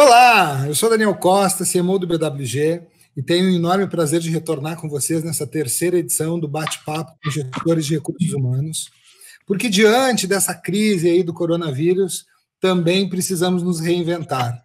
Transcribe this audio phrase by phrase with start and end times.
[0.00, 2.82] Olá, eu sou Daniel Costa, CMO do BWG,
[3.16, 7.28] e tenho o enorme prazer de retornar com vocês nessa terceira edição do Bate-Papo com
[7.28, 8.92] Gestores de Recursos Humanos,
[9.44, 12.26] porque diante dessa crise aí do coronavírus,
[12.60, 14.62] também precisamos nos reinventar.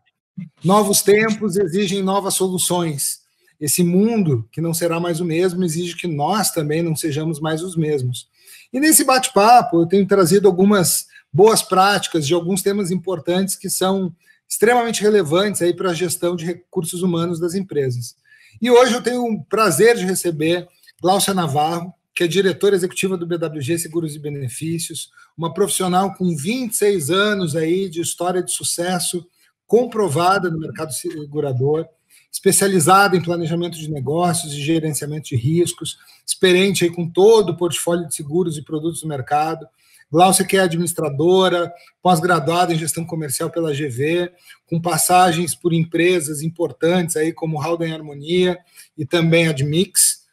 [0.63, 3.21] Novos tempos exigem novas soluções.
[3.59, 7.63] Esse mundo, que não será mais o mesmo, exige que nós também não sejamos mais
[7.63, 8.27] os mesmos.
[8.71, 14.13] E nesse bate-papo, eu tenho trazido algumas boas práticas de alguns temas importantes que são
[14.53, 18.15] extremamente relevantes aí para a gestão de recursos humanos das empresas.
[18.61, 20.67] E hoje eu tenho o prazer de receber
[21.01, 27.09] Glaucia Navarro, que é diretora executiva do BWG Seguros e Benefícios, uma profissional com 26
[27.09, 29.25] anos aí de história de sucesso
[29.65, 31.87] comprovada no mercado segurador,
[32.31, 38.07] especializada em planejamento de negócios e gerenciamento de riscos, experiente aí com todo o portfólio
[38.07, 39.65] de seguros e produtos do mercado,
[40.11, 44.31] Glaucia, que é administradora, pós-graduada em gestão comercial pela GV,
[44.67, 48.57] com passagens por empresas importantes aí como Halden Harmonia
[48.97, 50.23] e também Admix,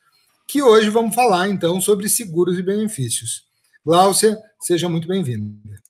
[0.47, 3.45] que hoje vamos falar então sobre seguros e benefícios.
[3.85, 5.81] Glaucia, seja muito bem-vinda.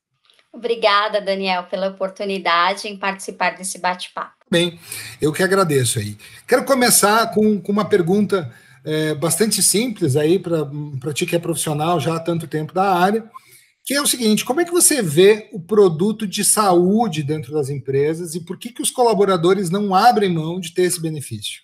[0.52, 4.44] Obrigada, Daniel, pela oportunidade em participar desse bate-papo.
[4.50, 4.78] Bem,
[5.20, 6.16] eu que agradeço aí.
[6.46, 8.52] Quero começar com, com uma pergunta
[8.84, 13.30] é, bastante simples aí para ti que é profissional já há tanto tempo da área
[13.84, 17.68] que é o seguinte: como é que você vê o produto de saúde dentro das
[17.68, 21.62] empresas e por que, que os colaboradores não abrem mão de ter esse benefício?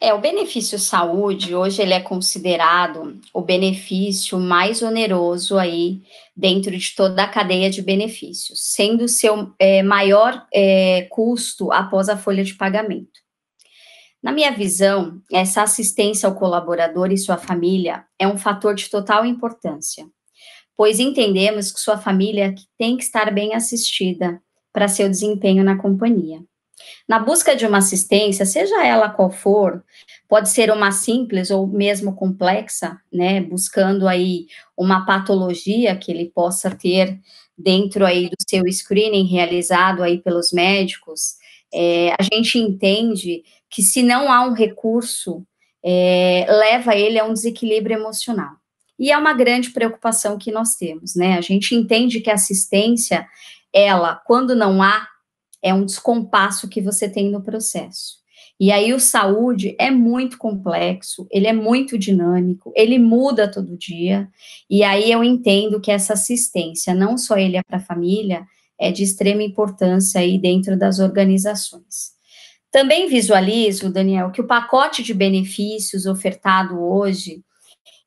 [0.00, 6.02] É, o benefício saúde, hoje ele é considerado o benefício mais oneroso aí
[6.36, 12.08] dentro de toda a cadeia de benefícios, sendo o seu é, maior é, custo após
[12.08, 13.20] a folha de pagamento.
[14.20, 19.24] Na minha visão, essa assistência ao colaborador e sua família é um fator de total
[19.24, 20.04] importância,
[20.76, 24.40] pois entendemos que sua família tem que estar bem assistida
[24.72, 26.40] para seu desempenho na companhia.
[27.08, 29.84] Na busca de uma assistência, seja ela qual for,
[30.28, 36.70] pode ser uma simples ou mesmo complexa, né, buscando aí uma patologia que ele possa
[36.70, 37.20] ter
[37.56, 41.36] dentro aí do seu screening realizado aí pelos médicos,
[41.72, 45.46] é, a gente entende que se não há um recurso,
[45.82, 48.61] é, leva ele a um desequilíbrio emocional.
[49.02, 51.36] E é uma grande preocupação que nós temos, né?
[51.36, 53.26] A gente entende que a assistência,
[53.72, 55.08] ela, quando não há,
[55.60, 58.18] é um descompasso que você tem no processo.
[58.60, 64.28] E aí o saúde é muito complexo, ele é muito dinâmico, ele muda todo dia.
[64.70, 68.46] E aí eu entendo que essa assistência, não só ele é para a família,
[68.78, 72.12] é de extrema importância aí dentro das organizações.
[72.70, 77.42] Também visualizo, Daniel, que o pacote de benefícios ofertado hoje,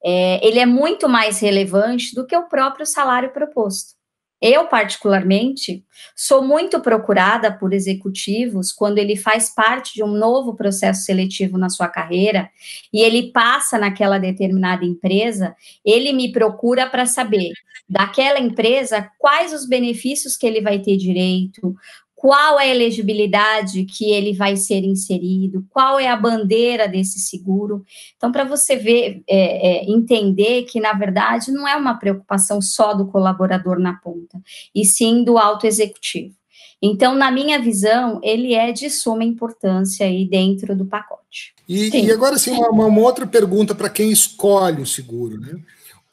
[0.06, 3.96] é, ele é muito mais relevante do que o próprio salário proposto.
[4.40, 5.84] Eu, particularmente,
[6.16, 11.70] sou muito procurada por executivos quando ele faz parte de um novo processo seletivo na
[11.70, 12.52] sua carreira
[12.94, 17.54] e ele passa naquela determinada empresa, ele me procura para saber
[17.90, 21.74] daquela empresa quais os benefícios que ele vai ter direito,
[22.16, 27.84] qual é a elegibilidade que ele vai ser inserido, qual é a bandeira desse seguro.
[28.16, 32.94] Então, para você ver, é, é, entender que, na verdade, não é uma preocupação só
[32.94, 34.42] do colaborador na ponta,
[34.74, 36.34] e sim do alto executivo.
[36.82, 41.54] Então, na minha visão, ele é de suma importância aí dentro do pacote.
[41.68, 45.56] E, e agora, sim, uma, uma outra pergunta para quem escolhe o seguro, né?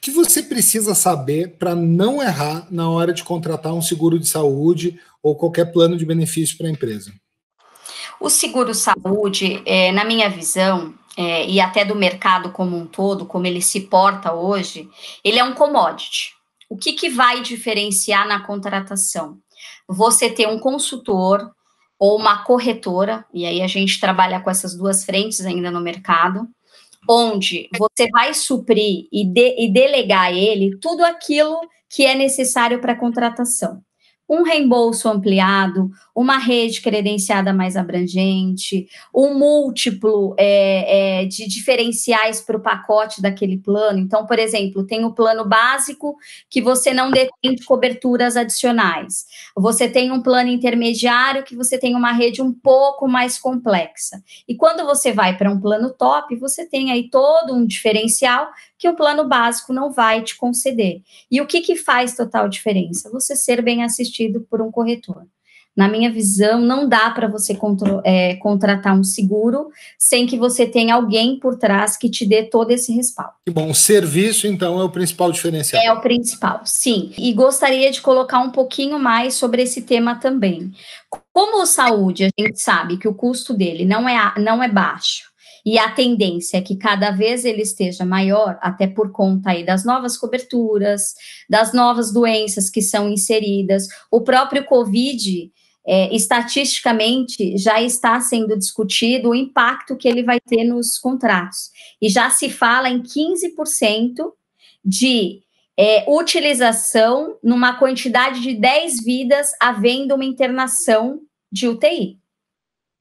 [0.02, 5.00] Que você precisa saber para não errar na hora de contratar um seguro de saúde
[5.22, 7.12] ou qualquer plano de benefício para a empresa?
[8.18, 13.26] O seguro saúde, é, na minha visão, é, e até do mercado como um todo,
[13.26, 14.88] como ele se porta hoje,
[15.22, 16.32] ele é um commodity.
[16.68, 19.38] O que, que vai diferenciar na contratação?
[19.86, 21.48] Você ter um consultor
[21.96, 26.48] ou uma corretora, e aí a gente trabalha com essas duas frentes ainda no mercado,
[27.08, 32.80] onde você vai suprir e, de, e delegar a ele tudo aquilo que é necessário
[32.80, 33.82] para a contratação
[34.32, 42.56] um reembolso ampliado, uma rede credenciada mais abrangente, um múltiplo é, é, de diferenciais para
[42.56, 43.98] o pacote daquele plano.
[43.98, 46.16] Então, por exemplo, tem o plano básico
[46.48, 49.26] que você não detém coberturas adicionais.
[49.54, 54.22] Você tem um plano intermediário que você tem uma rede um pouco mais complexa.
[54.48, 58.48] E quando você vai para um plano top, você tem aí todo um diferencial
[58.78, 61.02] que o plano básico não vai te conceder.
[61.30, 63.10] E o que, que faz total diferença?
[63.10, 65.24] Você ser bem assistido por um corretor.
[65.74, 67.58] Na minha visão, não dá para você
[68.04, 72.70] é, contratar um seguro sem que você tenha alguém por trás que te dê todo
[72.72, 73.32] esse respaldo.
[73.46, 75.82] Que bom, o serviço, então, é o principal diferencial.
[75.82, 77.10] É o principal, sim.
[77.16, 80.70] E gostaria de colocar um pouquinho mais sobre esse tema também.
[81.32, 85.31] Como saúde, a gente sabe que o custo dele não é, não é baixo,
[85.64, 89.84] e a tendência é que cada vez ele esteja maior, até por conta aí das
[89.84, 91.14] novas coberturas,
[91.48, 93.86] das novas doenças que são inseridas.
[94.10, 95.52] O próprio Covid,
[95.86, 101.70] é, estatisticamente, já está sendo discutido o impacto que ele vai ter nos contratos.
[102.00, 104.32] E já se fala em 15%
[104.84, 105.42] de
[105.78, 111.20] é, utilização numa quantidade de 10 vidas havendo uma internação
[111.50, 112.21] de UTI.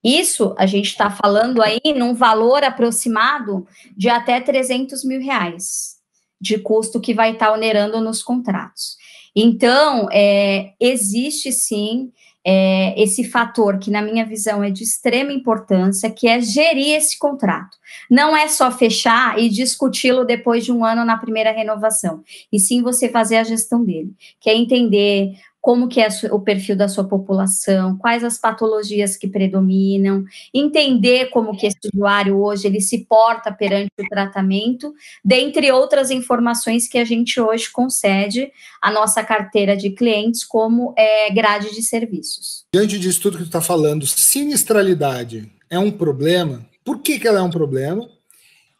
[0.03, 5.99] Isso a gente está falando aí num valor aproximado de até 300 mil reais
[6.39, 8.97] de custo que vai estar tá onerando nos contratos.
[9.35, 12.11] Então, é, existe sim
[12.43, 17.17] é, esse fator que, na minha visão, é de extrema importância, que é gerir esse
[17.17, 17.77] contrato.
[18.09, 22.81] Não é só fechar e discuti-lo depois de um ano na primeira renovação, e sim
[22.81, 27.03] você fazer a gestão dele, que é entender como que é o perfil da sua
[27.03, 33.51] população, quais as patologias que predominam, entender como que esse usuário hoje ele se porta
[33.51, 34.93] perante o tratamento,
[35.23, 41.31] dentre outras informações que a gente hoje concede à nossa carteira de clientes como é,
[41.31, 42.65] grade de serviços.
[42.73, 46.65] Diante disso tudo que tu está falando, sinistralidade é um problema?
[46.83, 48.09] Por que, que ela é um problema?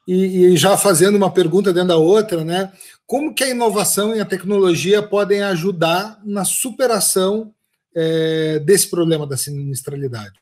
[0.08, 2.72] E, e, já fazendo uma pergunta dentro da outra, né?
[3.06, 7.54] Como que a inovação e a tecnologia podem ajudar na superação
[7.96, 10.34] é, desse problema da sinistralidade?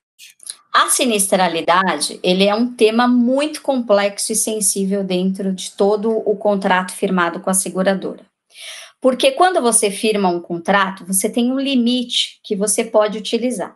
[0.74, 6.94] A sinistralidade, ele é um tema muito complexo e sensível dentro de todo o contrato
[6.94, 8.24] firmado com a seguradora.
[9.02, 13.76] Porque quando você firma um contrato, você tem um limite que você pode utilizar.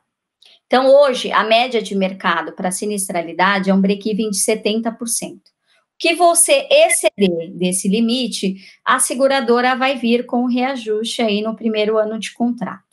[0.68, 5.53] Então, hoje, a média de mercado para sinistralidade é um break-even de 70%
[5.98, 12.20] que você exceder desse limite, a seguradora vai vir com reajuste aí no primeiro ano
[12.20, 12.84] de contrato.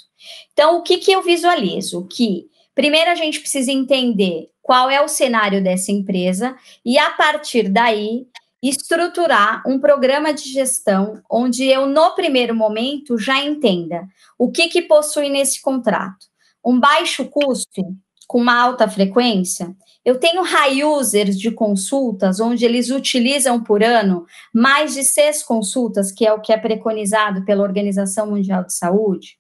[0.53, 2.07] Então, o que, que eu visualizo?
[2.07, 7.69] Que primeiro a gente precisa entender qual é o cenário dessa empresa e, a partir
[7.69, 8.27] daí,
[8.63, 14.07] estruturar um programa de gestão onde eu, no primeiro momento, já entenda
[14.39, 16.27] o que, que possui nesse contrato.
[16.65, 17.83] Um baixo custo
[18.29, 19.75] com uma alta frequência,
[20.05, 26.11] eu tenho high users de consultas, onde eles utilizam por ano mais de seis consultas,
[26.11, 29.39] que é o que é preconizado pela Organização Mundial de Saúde.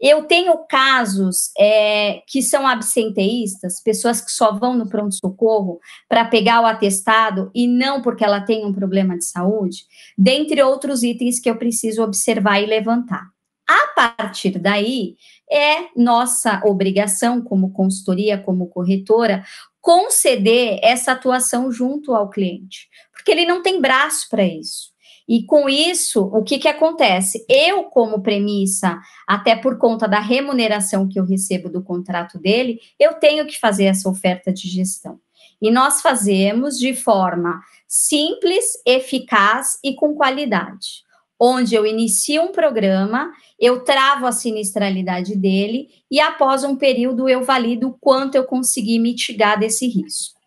[0.00, 6.60] Eu tenho casos é, que são absenteístas, pessoas que só vão no pronto-socorro para pegar
[6.60, 9.84] o atestado e não porque ela tem um problema de saúde,
[10.16, 13.26] dentre outros itens que eu preciso observar e levantar.
[13.68, 15.16] A partir daí,
[15.50, 19.44] é nossa obrigação, como consultoria, como corretora,
[19.88, 24.92] conceder essa atuação junto ao cliente, porque ele não tem braço para isso.
[25.26, 27.42] E com isso, o que, que acontece?
[27.48, 33.14] Eu, como premissa, até por conta da remuneração que eu recebo do contrato dele, eu
[33.14, 35.18] tenho que fazer essa oferta de gestão.
[35.58, 41.07] E nós fazemos de forma simples, eficaz e com qualidade
[41.38, 47.44] onde eu inicio um programa, eu travo a sinistralidade dele e após um período eu
[47.44, 50.38] valido o quanto eu consegui mitigar desse risco.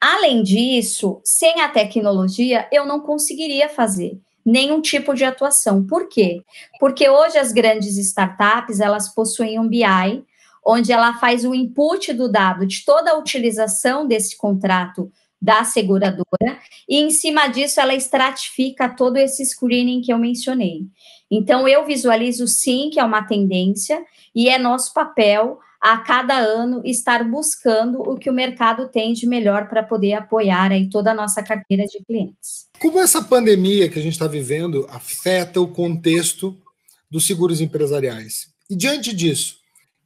[0.00, 5.86] Além disso, sem a tecnologia, eu não conseguiria fazer nenhum tipo de atuação.
[5.86, 6.42] Por quê?
[6.80, 10.24] Porque hoje as grandes startups, elas possuem um BI,
[10.66, 15.10] onde ela faz o input do dado de toda a utilização desse contrato
[15.42, 20.82] da seguradora, e em cima disso ela estratifica todo esse screening que eu mencionei.
[21.28, 24.00] Então, eu visualizo sim que é uma tendência
[24.32, 29.26] e é nosso papel a cada ano estar buscando o que o mercado tem de
[29.26, 32.68] melhor para poder apoiar aí toda a nossa carteira de clientes.
[32.78, 36.56] Como essa pandemia que a gente está vivendo afeta o contexto
[37.10, 38.46] dos seguros empresariais?
[38.70, 39.56] E diante disso,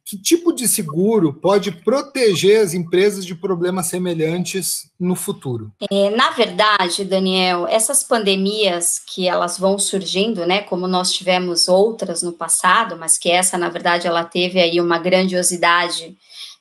[0.07, 5.69] que tipo de seguro pode proteger as empresas de problemas semelhantes no futuro?
[5.91, 12.23] É, na verdade, Daniel, essas pandemias que elas vão surgindo, né, como nós tivemos outras
[12.23, 16.17] no passado, mas que essa, na verdade, ela teve aí uma grandiosidade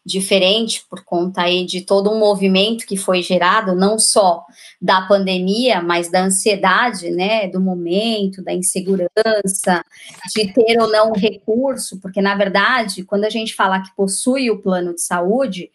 [0.06, 4.44] diferente por conta aí de todo um movimento que foi gerado, não só
[4.80, 9.84] da pandemia, mas da ansiedade, né, do momento, da insegurança,
[10.32, 14.62] de ter ou não recurso, porque na verdade, quando a gente fala que possui o
[14.62, 15.70] plano de saúde,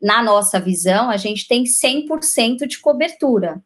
[0.00, 3.62] na nossa visão, a gente tem 100% de cobertura.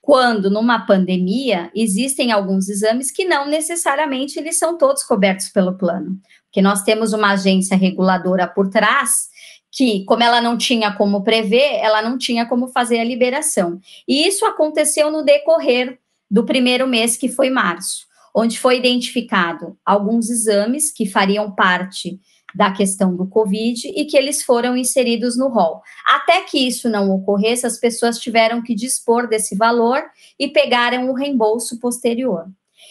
[0.00, 6.18] Quando numa pandemia existem alguns exames que não necessariamente eles são todos cobertos pelo plano,
[6.44, 9.27] porque nós temos uma agência reguladora por trás
[9.70, 13.80] que, como ela não tinha como prever, ela não tinha como fazer a liberação.
[14.06, 15.98] E isso aconteceu no decorrer
[16.30, 22.20] do primeiro mês, que foi março, onde foi identificado alguns exames que fariam parte
[22.54, 25.82] da questão do Covid e que eles foram inseridos no rol.
[26.06, 30.02] Até que isso não ocorresse, as pessoas tiveram que dispor desse valor
[30.38, 32.46] e pegaram o reembolso posterior.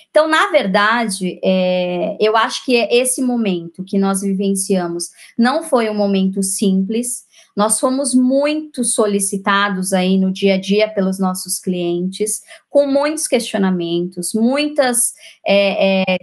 [0.09, 5.93] Então, na verdade, é, eu acho que esse momento que nós vivenciamos não foi um
[5.93, 7.25] momento simples.
[7.55, 14.33] Nós fomos muito solicitados aí no dia a dia pelos nossos clientes, com muitos questionamentos,
[14.33, 15.13] muitas.
[15.45, 16.17] É, é,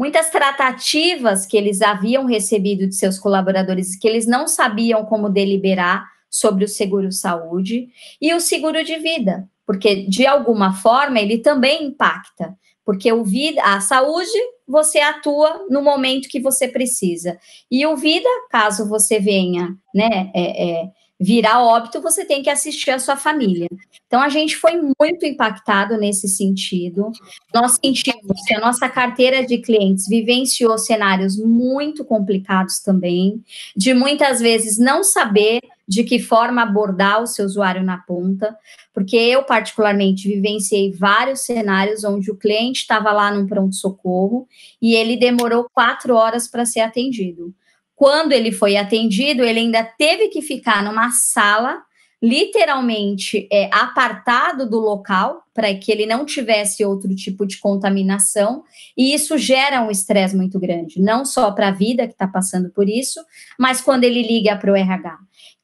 [0.00, 6.08] muitas tratativas que eles haviam recebido de seus colaboradores que eles não sabiam como deliberar
[6.30, 11.84] sobre o seguro saúde e o seguro de vida, porque de alguma forma ele também
[11.84, 12.56] impacta.
[12.90, 17.38] Porque o vida, a saúde, você atua no momento que você precisa.
[17.70, 22.90] E o vida, caso você venha, né, é, é, virar óbito, você tem que assistir
[22.90, 23.68] a sua família.
[24.08, 27.12] Então, a gente foi muito impactado nesse sentido.
[27.54, 33.40] Nós sentimos que a nossa carteira de clientes vivenciou cenários muito complicados também,
[33.76, 38.56] de muitas vezes não saber de que forma abordar o seu usuário na ponta,
[38.94, 44.46] porque eu, particularmente, vivenciei vários cenários onde o cliente estava lá num pronto-socorro
[44.80, 47.52] e ele demorou quatro horas para ser atendido.
[47.96, 51.82] Quando ele foi atendido, ele ainda teve que ficar numa sala,
[52.22, 58.62] literalmente é, apartado do local, para que ele não tivesse outro tipo de contaminação,
[58.96, 62.70] e isso gera um estresse muito grande, não só para a vida que está passando
[62.70, 63.18] por isso,
[63.58, 65.18] mas quando ele liga para o RH.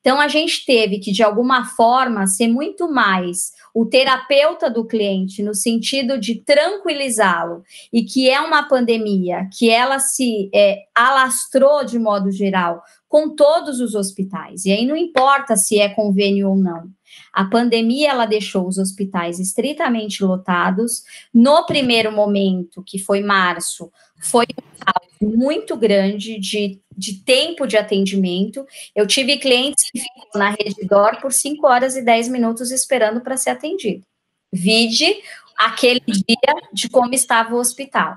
[0.07, 5.43] Então, a gente teve que, de alguma forma, ser muito mais o terapeuta do cliente,
[5.43, 11.99] no sentido de tranquilizá-lo, e que é uma pandemia, que ela se é, alastrou de
[11.99, 14.65] modo geral com todos os hospitais.
[14.65, 16.89] E aí não importa se é convênio ou não.
[17.33, 21.03] A pandemia ela deixou os hospitais estritamente lotados.
[21.35, 27.77] No primeiro momento, que foi março, foi um salto muito grande de, de tempo de
[27.77, 28.67] atendimento.
[28.95, 33.21] Eu tive clientes que ficam na rede DOR por 5 horas e 10 minutos esperando
[33.21, 34.05] para ser atendido.
[34.53, 35.17] Vide
[35.57, 38.17] aquele dia de como estava o hospital.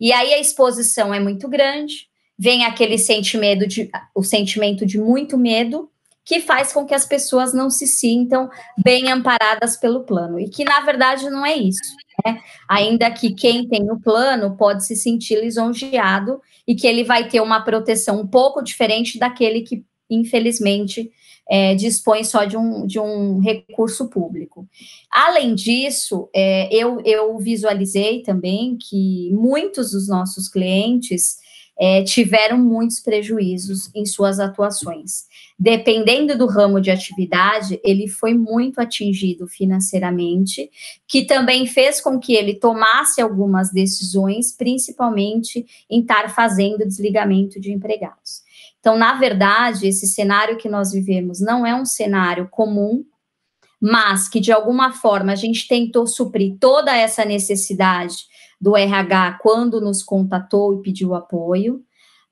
[0.00, 5.36] E aí a exposição é muito grande, vem aquele sentimento de, o sentimento de muito
[5.36, 5.90] medo,
[6.24, 10.62] que faz com que as pessoas não se sintam bem amparadas pelo plano, e que
[10.62, 11.80] na verdade não é isso.
[12.24, 12.40] Né?
[12.68, 17.40] Ainda que quem tem o plano pode se sentir lisonjeado e que ele vai ter
[17.40, 21.10] uma proteção um pouco diferente daquele que, infelizmente,
[21.48, 24.68] é, dispõe só de um, de um recurso público.
[25.10, 31.38] Além disso, é, eu, eu visualizei também que muitos dos nossos clientes
[31.78, 35.26] é, tiveram muitos prejuízos em suas atuações.
[35.56, 40.70] Dependendo do ramo de atividade, ele foi muito atingido financeiramente,
[41.06, 47.72] que também fez com que ele tomasse algumas decisões, principalmente em estar fazendo desligamento de
[47.72, 48.42] empregados.
[48.80, 53.04] Então, na verdade, esse cenário que nós vivemos não é um cenário comum,
[53.80, 58.26] mas que de alguma forma a gente tentou suprir toda essa necessidade
[58.60, 61.82] do RH quando nos contatou e pediu apoio,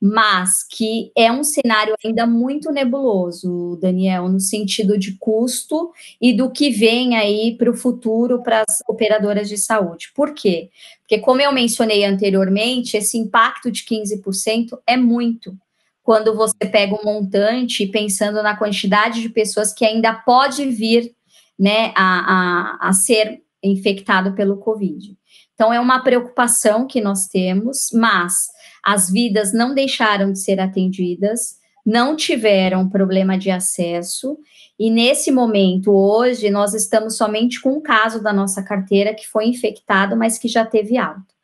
[0.01, 5.91] mas que é um cenário ainda muito nebuloso, Daniel, no sentido de custo
[6.21, 10.13] e do que vem aí para o futuro para as operadoras de saúde.
[10.15, 10.71] Por quê?
[11.01, 15.57] Porque, como eu mencionei anteriormente, esse impacto de 15% é muito.
[16.03, 21.13] Quando você pega um montante pensando na quantidade de pessoas que ainda pode vir
[21.59, 25.17] né, a, a, a ser infectado pelo Covid.
[25.57, 28.47] Então, é uma preocupação que nós temos, mas
[28.85, 34.39] as vidas não deixaram de ser atendidas, não tiveram problema de acesso,
[34.79, 39.47] e nesse momento, hoje, nós estamos somente com um caso da nossa carteira que foi
[39.47, 41.36] infectado, mas que já teve alta.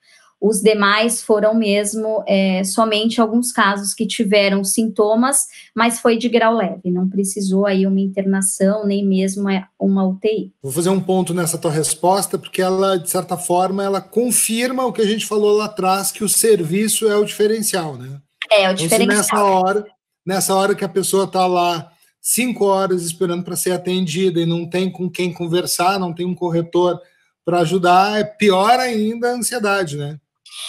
[0.42, 6.56] Os demais foram mesmo é, somente alguns casos que tiveram sintomas, mas foi de grau
[6.56, 10.52] leve, não precisou aí uma internação, nem mesmo é, uma UTI.
[10.60, 14.92] Vou fazer um ponto nessa tua resposta, porque ela, de certa forma, ela confirma o
[14.92, 18.20] que a gente falou lá atrás, que o serviço é o diferencial, né?
[18.50, 19.02] É, o diferencial.
[19.02, 19.86] Então, nessa hora,
[20.26, 24.68] nessa hora que a pessoa está lá cinco horas esperando para ser atendida e não
[24.68, 27.00] tem com quem conversar, não tem um corretor
[27.44, 30.18] para ajudar, é pior ainda a ansiedade, né?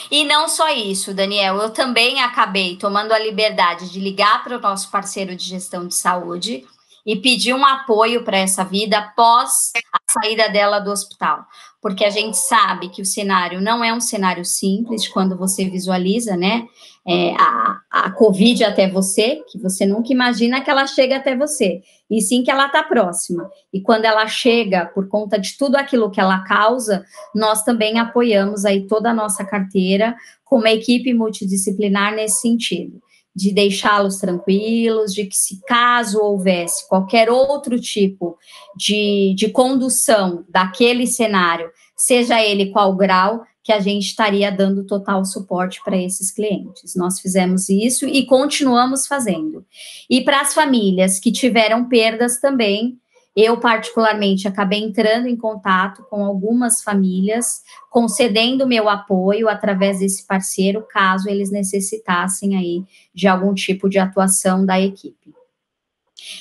[0.10, 4.62] E não só isso, Daniel, eu também acabei tomando a liberdade de ligar para o
[4.62, 6.66] nosso parceiro de gestão de saúde
[7.06, 11.46] e pedir um apoio para essa vida após a saída dela do hospital.
[11.82, 16.38] Porque a gente sabe que o cenário não é um cenário simples quando você visualiza,
[16.38, 16.66] né?
[17.06, 21.82] É, a, a Covid até você, que você nunca imagina que ela chega até você,
[22.10, 23.50] e sim que ela está próxima.
[23.74, 27.04] E quando ela chega, por conta de tudo aquilo que ela causa,
[27.36, 33.02] nós também apoiamos aí toda a nossa carteira com uma equipe multidisciplinar nesse sentido.
[33.36, 38.38] de deixá-los tranquilos, de que se caso houvesse qualquer outro tipo
[38.76, 45.24] de, de condução daquele cenário, seja ele qual grau, que a gente estaria dando total
[45.24, 46.96] suporte para esses clientes.
[46.96, 49.66] Nós fizemos isso e continuamos fazendo.
[50.10, 53.00] E para as famílias que tiveram perdas também,
[53.36, 60.86] eu, particularmente, acabei entrando em contato com algumas famílias, concedendo meu apoio através desse parceiro,
[60.88, 65.34] caso eles necessitassem aí de algum tipo de atuação da equipe.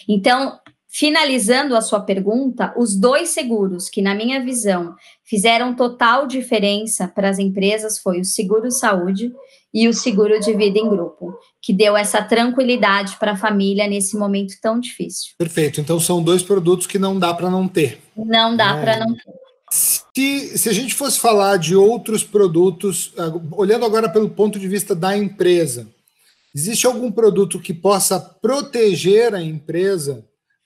[0.07, 0.61] Então,
[0.93, 4.95] finalizando a sua pergunta, os dois seguros que, na minha visão,
[5.25, 9.33] fizeram total diferença para as empresas foi o seguro saúde
[9.73, 14.19] e o seguro de vida em grupo, que deu essa tranquilidade para a família nesse
[14.19, 15.33] momento tão difícil.
[15.39, 15.81] Perfeito.
[15.81, 17.99] Então são dois produtos que não dá para não ter.
[18.15, 18.83] Não dá é.
[18.83, 19.33] para não ter.
[19.71, 24.69] Se, se a gente fosse falar de outros produtos, ah, olhando agora pelo ponto de
[24.69, 25.89] vista da empresa,
[26.55, 30.23] existe algum produto que possa proteger a empresa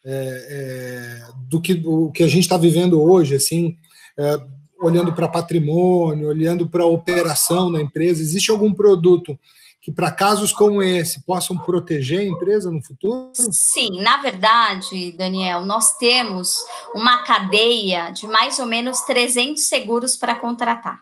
[0.09, 3.77] é, é, do que o que a gente está vivendo hoje, assim,
[4.17, 4.41] é,
[4.81, 8.23] olhando para patrimônio, olhando para a operação da empresa?
[8.23, 9.37] Existe algum produto
[9.83, 13.33] que, para casos como esse, possam proteger a empresa no futuro?
[13.35, 16.57] Sim, na verdade, Daniel, nós temos
[16.95, 21.01] uma cadeia de mais ou menos 300 seguros para contratar.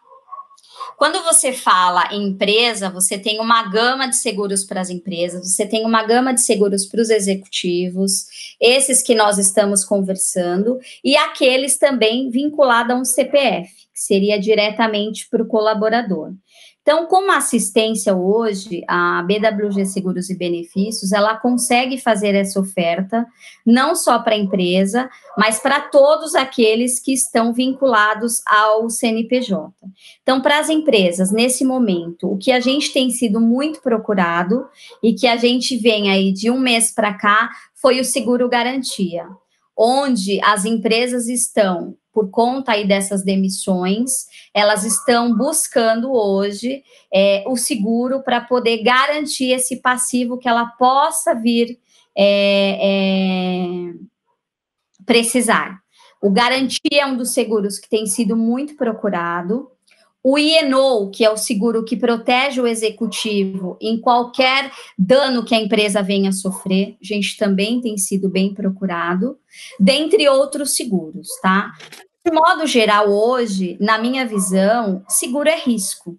[0.97, 5.67] Quando você fala em empresa, você tem uma gama de seguros para as empresas, você
[5.67, 8.27] tem uma gama de seguros para os executivos,
[8.61, 15.29] esses que nós estamos conversando, e aqueles também vinculados a um CPF, que seria diretamente
[15.29, 16.33] para o colaborador.
[16.85, 23.27] Então, como assistência hoje, a BWG Seguros e Benefícios, ela consegue fazer essa oferta
[23.65, 29.73] não só para a empresa, mas para todos aqueles que estão vinculados ao CNPJ.
[30.23, 34.67] Então, para as empresas, nesse momento, o que a gente tem sido muito procurado
[35.03, 39.27] e que a gente vem aí de um mês para cá foi o seguro garantia,
[39.75, 47.57] onde as empresas estão por conta aí dessas demissões, elas estão buscando hoje é, o
[47.57, 51.77] seguro para poder garantir esse passivo que ela possa vir
[52.17, 53.95] é, é,
[55.05, 55.83] precisar.
[56.23, 59.71] O garantia é um dos seguros que tem sido muito procurado.
[60.27, 65.61] O IENO, que é o seguro que protege o executivo em qualquer dano que a
[65.61, 69.39] empresa venha a sofrer, a gente também tem sido bem procurado,
[69.79, 71.73] dentre outros seguros, tá?
[72.25, 76.19] De modo geral, hoje, na minha visão, seguro é risco.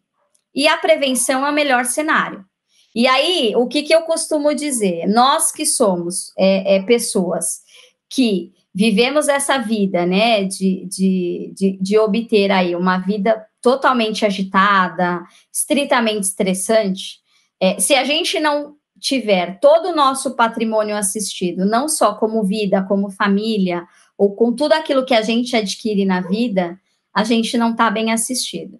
[0.54, 2.46] E a prevenção é o melhor cenário.
[2.94, 5.08] E aí, o que, que eu costumo dizer?
[5.08, 7.62] Nós que somos é, é, pessoas
[8.08, 15.24] que vivemos essa vida, né, de, de, de, de obter aí uma vida totalmente agitada,
[15.52, 17.20] estritamente estressante,
[17.60, 22.84] é, se a gente não tiver todo o nosso patrimônio assistido, não só como vida,
[22.84, 26.78] como família, ou com tudo aquilo que a gente adquire na vida,
[27.14, 28.78] a gente não está bem assistido.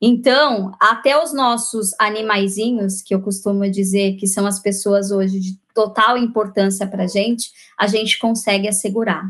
[0.00, 5.58] Então, até os nossos animaizinhos, que eu costumo dizer que são as pessoas hoje de
[5.78, 9.22] total importância para a gente, a gente consegue assegurar.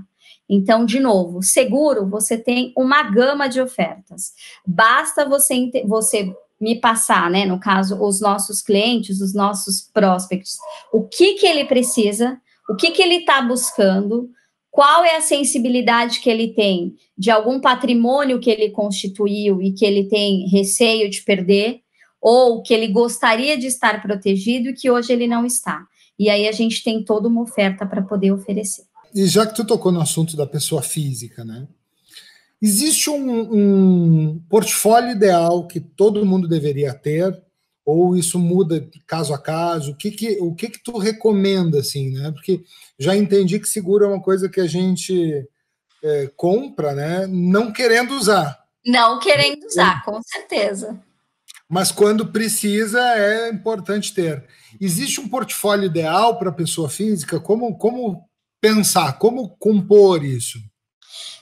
[0.49, 4.33] Então, de novo, seguro, você tem uma gama de ofertas.
[4.67, 10.57] Basta você, você me passar, né, no caso, os nossos clientes, os nossos prospects,
[10.91, 14.31] o que que ele precisa, o que que ele está buscando,
[14.71, 19.85] qual é a sensibilidade que ele tem de algum patrimônio que ele constituiu e que
[19.85, 21.83] ele tem receio de perder,
[22.23, 25.87] ou que ele gostaria de estar protegido e que hoje ele não está.
[26.19, 28.85] E aí a gente tem toda uma oferta para poder oferecer.
[29.15, 31.67] E já que tu tocou no assunto da pessoa física, né?
[32.61, 37.41] Existe um, um portfólio ideal que todo mundo deveria ter,
[37.85, 39.93] ou isso muda caso a caso?
[39.93, 42.33] O que que, o que, que tu recomenda, assim, né?
[42.33, 42.63] Porque
[42.99, 45.49] já entendi que seguro é uma coisa que a gente
[46.03, 47.27] é, compra, né?
[47.29, 48.59] Não querendo usar.
[48.85, 51.01] Não querendo usar, com certeza.
[51.69, 54.47] Mas quando precisa, é importante ter.
[54.81, 57.39] Existe um portfólio ideal para a pessoa física?
[57.39, 58.27] Como, como
[58.61, 60.59] pensar, como compor isso?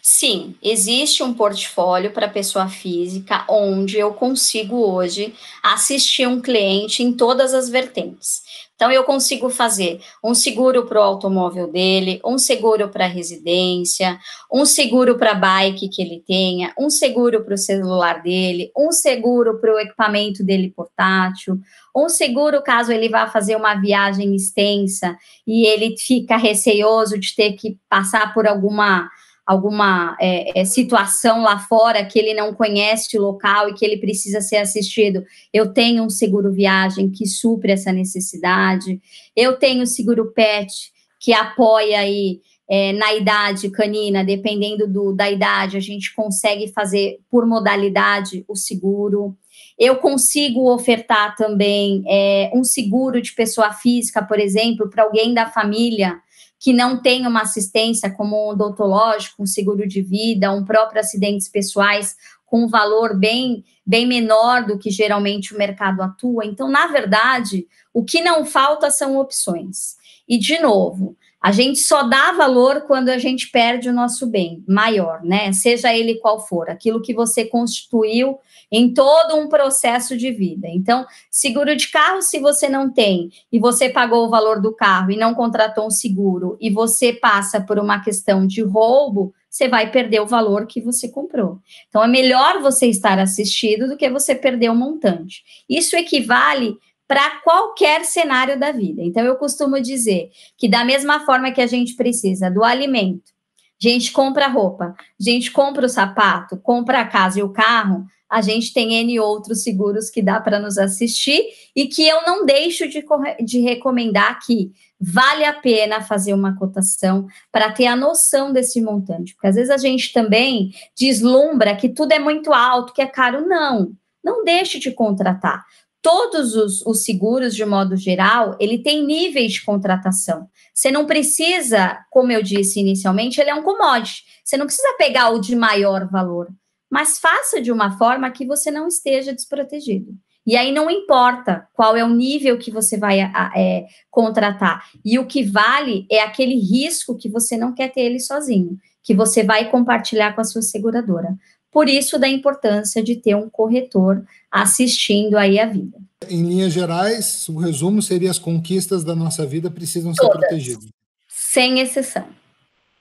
[0.08, 7.12] Sim, existe um portfólio para pessoa física onde eu consigo hoje assistir um cliente em
[7.12, 8.40] todas as vertentes.
[8.76, 14.16] Então, eu consigo fazer um seguro para o automóvel dele, um seguro para a residência,
[14.52, 18.92] um seguro para a bike que ele tenha, um seguro para o celular dele, um
[18.92, 21.58] seguro para o equipamento dele portátil,
[21.96, 27.54] um seguro caso ele vá fazer uma viagem extensa e ele fica receoso de ter
[27.54, 29.10] que passar por alguma
[29.46, 33.98] alguma é, é, situação lá fora que ele não conhece o local e que ele
[33.98, 39.00] precisa ser assistido, eu tenho um seguro viagem que supre essa necessidade.
[39.36, 45.76] Eu tenho seguro pet que apoia aí é, na idade canina, dependendo do, da idade,
[45.76, 49.36] a gente consegue fazer por modalidade o seguro.
[49.78, 55.46] Eu consigo ofertar também é, um seguro de pessoa física, por exemplo, para alguém da
[55.46, 56.20] família
[56.58, 61.48] que não tem uma assistência como um odontológico, um seguro de vida, um próprio acidentes
[61.48, 62.16] pessoais
[62.46, 66.46] com um valor bem, bem menor do que geralmente o mercado atua.
[66.46, 69.96] Então, na verdade, o que não falta são opções.
[70.28, 74.64] E, de novo, a gente só dá valor quando a gente perde o nosso bem
[74.66, 75.52] maior, né?
[75.52, 78.38] Seja ele qual for, aquilo que você constituiu
[78.70, 80.66] em todo um processo de vida.
[80.68, 85.10] Então, seguro de carro, se você não tem e você pagou o valor do carro
[85.10, 89.90] e não contratou um seguro e você passa por uma questão de roubo, você vai
[89.90, 91.60] perder o valor que você comprou.
[91.88, 95.42] Então, é melhor você estar assistido do que você perder o um montante.
[95.68, 99.02] Isso equivale para qualquer cenário da vida.
[99.02, 103.32] Então, eu costumo dizer que, da mesma forma que a gente precisa do alimento,
[103.80, 108.06] a gente compra roupa, a gente compra o sapato, compra a casa e o carro,
[108.28, 112.44] a gente tem N outros seguros que dá para nos assistir e que eu não
[112.44, 113.04] deixo de,
[113.44, 119.34] de recomendar que vale a pena fazer uma cotação para ter a noção desse montante,
[119.34, 123.46] porque às vezes a gente também deslumbra que tudo é muito alto, que é caro.
[123.46, 123.92] Não,
[124.24, 125.64] não deixe de contratar
[126.06, 130.46] todos os, os, seguros, de modo geral, ele tem níveis de contratação.
[130.72, 134.22] Você não precisa, como eu disse inicialmente, ele é um commodity.
[134.44, 136.46] Você não precisa pegar o de maior valor,
[136.88, 140.12] mas faça de uma forma que você não esteja desprotegido.
[140.46, 144.84] E aí não importa qual é o nível que você vai é, contratar.
[145.04, 149.12] E o que vale é aquele risco que você não quer ter ele sozinho, que
[149.12, 151.36] você vai compartilhar com a sua seguradora.
[151.76, 155.98] Por isso da importância de ter um corretor assistindo aí a vida.
[156.26, 160.88] Em linhas gerais, o resumo seria as conquistas da nossa vida precisam Todas, ser protegidas.
[161.28, 162.26] Sem exceção.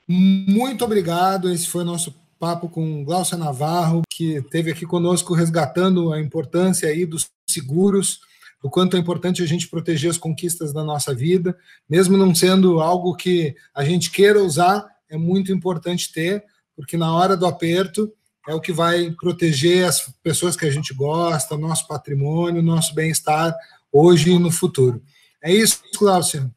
[0.06, 1.50] Muito obrigado.
[1.50, 6.90] Esse foi o nosso papo com Glaucia Navarro, que esteve aqui conosco resgatando a importância
[6.90, 8.20] aí dos seguros,
[8.62, 11.58] o quanto é importante a gente proteger as conquistas da nossa vida,
[11.90, 16.44] mesmo não sendo algo que a gente queira usar, é muito importante ter,
[16.76, 18.12] porque na hora do aperto
[18.48, 23.56] é o que vai proteger as pessoas que a gente gosta, nosso patrimônio, nosso bem-estar
[23.92, 25.02] hoje e no futuro.
[25.44, 26.50] É isso, Cláudia?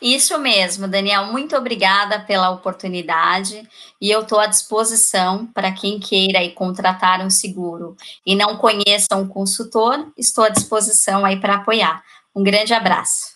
[0.00, 1.26] Isso mesmo, Daniel.
[1.26, 3.68] Muito obrigada pela oportunidade
[4.00, 9.16] e eu estou à disposição para quem queira aí contratar um seguro e não conheça
[9.16, 12.02] um consultor, estou à disposição aí para apoiar.
[12.34, 13.34] Um grande abraço.